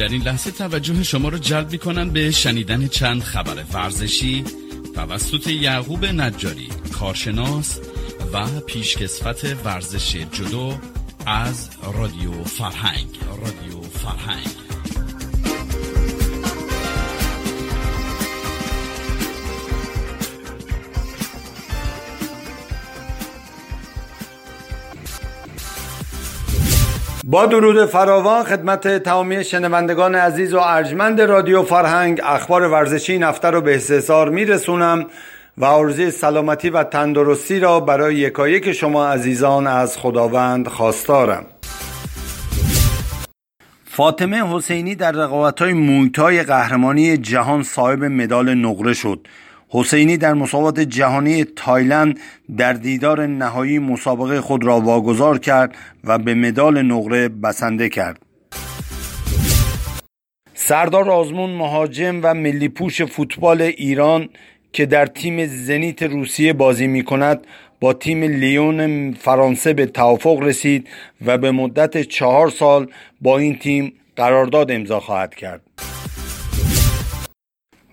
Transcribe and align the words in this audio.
در 0.00 0.08
این 0.08 0.22
لحظه 0.22 0.50
توجه 0.50 1.02
شما 1.02 1.28
را 1.28 1.38
جلب 1.38 1.72
می 1.72 1.78
کنم 1.78 2.10
به 2.10 2.30
شنیدن 2.30 2.88
چند 2.88 3.22
خبر 3.22 3.64
ورزشی 3.72 4.44
توسط 4.94 5.46
یعقوب 5.46 6.04
نجاری 6.04 6.68
کارشناس 6.92 7.78
و 8.32 8.60
پیشکسوت 8.60 9.56
ورزش 9.64 10.16
جدو 10.16 10.74
از 11.26 11.68
رادیو 11.94 12.44
فرهنگ. 12.44 13.06
رادیو 13.28 13.80
فرهنگ. 13.82 14.46
با 27.24 27.46
درود 27.46 27.86
فراوان 27.86 28.44
خدمت 28.44 28.88
تمامی 28.88 29.44
شنوندگان 29.44 30.14
عزیز 30.14 30.54
و 30.54 30.58
ارجمند 30.58 31.20
رادیو 31.20 31.62
فرهنگ 31.62 32.20
اخبار 32.24 32.62
ورزشی 32.62 33.18
نفته 33.18 33.50
رو 33.50 33.60
به 33.60 33.76
استحصار 33.76 34.28
میرسونم 34.28 35.06
و 35.58 35.64
عرضه 35.64 36.10
سلامتی 36.10 36.70
و 36.70 36.84
تندرستی 36.84 37.60
را 37.60 37.80
برای 37.80 38.14
یکایک 38.14 38.72
شما 38.72 39.08
عزیزان 39.08 39.66
از 39.66 39.98
خداوند 39.98 40.68
خواستارم. 40.68 41.46
فاطمه 43.84 44.56
حسینی 44.56 44.94
در 44.94 45.12
رقابت 45.12 45.62
های 45.62 45.72
مویتای 45.72 46.42
قهرمانی 46.42 47.16
جهان 47.16 47.62
صاحب 47.62 48.04
مدال 48.04 48.54
نقره 48.54 48.94
شد. 48.94 49.26
حسینی 49.72 50.16
در 50.16 50.34
مسابقات 50.34 50.80
جهانی 50.80 51.44
تایلند 51.44 52.20
در 52.56 52.72
دیدار 52.72 53.26
نهایی 53.26 53.78
مسابقه 53.78 54.40
خود 54.40 54.64
را 54.64 54.80
واگذار 54.80 55.38
کرد 55.38 55.74
و 56.04 56.18
به 56.18 56.34
مدال 56.34 56.82
نقره 56.82 57.28
بسنده 57.28 57.88
کرد. 57.88 58.18
سردار 60.54 61.10
آزمون 61.10 61.50
مهاجم 61.50 62.20
و 62.22 62.34
ملی 62.34 62.68
پوش 62.68 63.02
فوتبال 63.02 63.62
ایران 63.62 64.28
که 64.72 64.86
در 64.86 65.06
تیم 65.06 65.46
زنیت 65.46 66.02
روسیه 66.02 66.52
بازی 66.52 66.86
می 66.86 67.04
کند 67.04 67.46
با 67.80 67.92
تیم 67.92 68.22
لیون 68.22 69.12
فرانسه 69.12 69.72
به 69.72 69.86
توافق 69.86 70.38
رسید 70.42 70.88
و 71.26 71.38
به 71.38 71.50
مدت 71.50 72.02
چهار 72.02 72.50
سال 72.50 72.86
با 73.20 73.38
این 73.38 73.58
تیم 73.58 73.92
قرارداد 74.16 74.70
امضا 74.70 75.00
خواهد 75.00 75.34
کرد. 75.34 75.60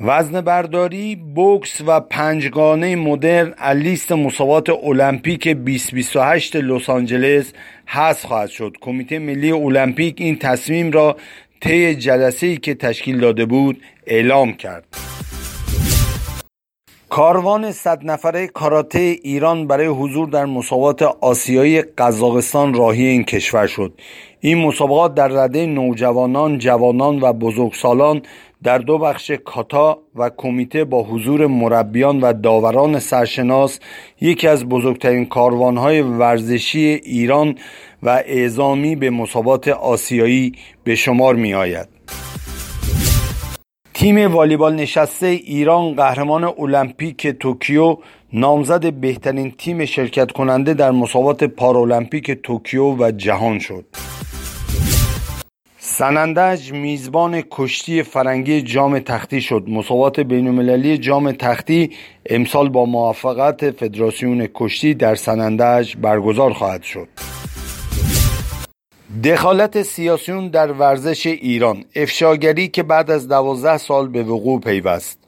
وزن 0.00 0.40
برداری، 0.40 1.16
بوکس 1.16 1.80
و 1.86 2.00
پنجگانه 2.00 2.96
مدرن 2.96 3.54
لیست 3.72 4.12
مسابقات 4.12 4.70
المپیک 4.70 5.48
2028 5.48 6.56
لس 6.56 6.90
آنجلس 6.90 7.52
حذف 7.86 8.24
خواهد 8.24 8.48
شد. 8.48 8.76
کمیته 8.80 9.18
ملی 9.18 9.52
المپیک 9.52 10.14
این 10.18 10.38
تصمیم 10.38 10.90
را 10.90 11.16
طی 11.60 11.94
جلسه‌ای 11.94 12.56
که 12.56 12.74
تشکیل 12.74 13.20
داده 13.20 13.44
بود 13.44 13.82
اعلام 14.06 14.52
کرد. 14.52 14.84
کاروان 17.08 17.72
صد 17.72 18.04
نفره 18.04 18.46
کاراته 18.46 18.98
ایران 18.98 19.66
برای 19.66 19.86
حضور 19.86 20.28
در 20.28 20.44
مسابقات 20.44 21.02
آسیایی 21.02 21.82
قزاقستان 21.82 22.74
راهی 22.74 23.06
این 23.06 23.24
کشور 23.24 23.66
شد 23.66 23.92
این 24.40 24.58
مسابقات 24.58 25.14
در 25.14 25.28
رده 25.28 25.66
نوجوانان، 25.66 26.58
جوانان 26.58 27.20
و 27.20 27.32
بزرگسالان 27.32 28.22
در 28.62 28.78
دو 28.78 28.98
بخش 28.98 29.30
کاتا 29.30 29.98
و 30.16 30.30
کمیته 30.36 30.84
با 30.84 31.02
حضور 31.02 31.46
مربیان 31.46 32.20
و 32.20 32.32
داوران 32.32 32.98
سرشناس 32.98 33.80
یکی 34.20 34.48
از 34.48 34.64
بزرگترین 34.64 35.26
کاروانهای 35.26 36.00
ورزشی 36.02 37.00
ایران 37.04 37.54
و 38.02 38.22
اعزامی 38.26 38.96
به 38.96 39.10
مسابقات 39.10 39.68
آسیایی 39.68 40.52
به 40.84 40.94
شمار 40.94 41.34
می 41.34 41.54
آید. 41.54 41.95
تیم 44.06 44.32
والیبال 44.32 44.74
نشسته 44.74 45.26
ایران 45.26 45.94
قهرمان 45.94 46.44
المپیک 46.44 47.26
توکیو 47.26 47.96
نامزد 48.32 48.92
بهترین 48.92 49.50
تیم 49.50 49.84
شرکت 49.84 50.32
کننده 50.32 50.74
در 50.74 50.90
مسابقات 50.90 51.44
پارالمپیک 51.44 52.30
توکیو 52.30 52.84
و 52.84 53.10
جهان 53.10 53.58
شد. 53.58 53.84
سنندج 55.78 56.72
میزبان 56.72 57.42
کشتی 57.50 58.02
فرنگی 58.02 58.62
جام 58.62 58.98
تختی 58.98 59.40
شد 59.40 59.64
مسابقات 59.68 60.20
بینالمللی 60.20 60.98
جام 60.98 61.32
تختی 61.32 61.90
امسال 62.30 62.68
با 62.68 62.84
موافقت 62.84 63.70
فدراسیون 63.70 64.48
کشتی 64.54 64.94
در 64.94 65.14
سنندج 65.14 65.96
برگزار 65.96 66.52
خواهد 66.52 66.82
شد 66.82 67.08
دخالت 69.24 69.82
سیاسیون 69.82 70.48
در 70.48 70.72
ورزش 70.72 71.26
ایران 71.26 71.84
افشاگری 71.96 72.68
که 72.68 72.82
بعد 72.82 73.10
از 73.10 73.28
دوازده 73.28 73.78
سال 73.78 74.08
به 74.08 74.22
وقوع 74.22 74.60
پیوست. 74.60 75.18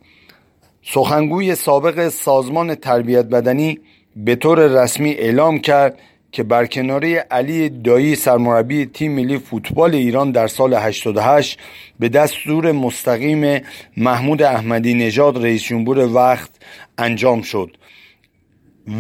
سخنگوی 0.82 1.54
سابق 1.54 2.08
سازمان 2.08 2.74
تربیت 2.74 3.24
بدنی 3.24 3.80
به 4.16 4.34
طور 4.36 4.82
رسمی 4.82 5.10
اعلام 5.10 5.58
کرد 5.58 5.98
که 6.32 6.42
برکناری 6.42 7.16
علی 7.16 7.68
دایی 7.68 8.14
سرمربی 8.14 8.86
تیم 8.86 9.12
ملی 9.12 9.38
فوتبال 9.38 9.94
ایران 9.94 10.30
در 10.30 10.46
سال 10.46 10.74
88 10.74 11.58
به 11.98 12.08
دستور 12.08 12.72
مستقیم 12.72 13.60
محمود 13.96 14.42
احمدی 14.42 14.94
نژاد 14.94 15.44
رئیس 15.44 15.62
جمهور 15.62 15.98
وقت 15.98 16.50
انجام 16.98 17.42
شد. 17.42 17.76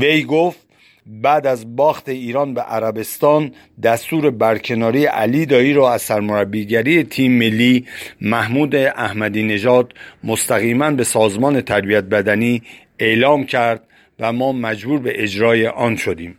وی 0.00 0.24
گفت 0.24 0.67
بعد 1.08 1.46
از 1.46 1.76
باخت 1.76 2.08
ایران 2.08 2.54
به 2.54 2.60
عربستان 2.60 3.52
دستور 3.82 4.30
برکناری 4.30 5.04
علی 5.04 5.46
دایی 5.46 5.72
را 5.72 5.92
از 5.92 6.02
سرمربیگری 6.02 7.04
تیم 7.04 7.32
ملی 7.38 7.86
محمود 8.20 8.76
احمدی 8.76 9.42
نژاد 9.42 9.92
مستقیما 10.24 10.90
به 10.90 11.04
سازمان 11.04 11.60
تربیت 11.60 12.04
بدنی 12.04 12.62
اعلام 12.98 13.44
کرد 13.44 13.84
و 14.20 14.32
ما 14.32 14.52
مجبور 14.52 14.98
به 15.00 15.22
اجرای 15.22 15.66
آن 15.66 15.96
شدیم. 15.96 16.38